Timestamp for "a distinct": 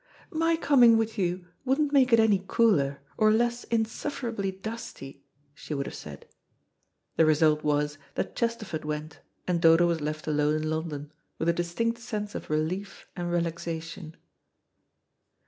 11.49-11.99